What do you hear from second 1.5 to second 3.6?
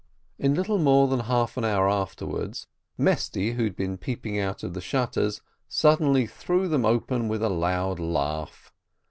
an hour afterwards, Mesty,